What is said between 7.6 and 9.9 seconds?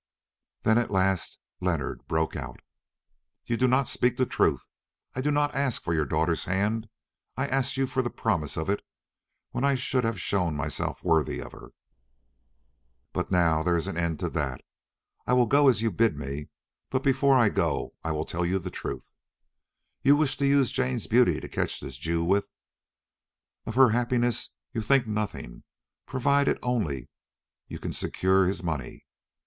you for the promise of it when I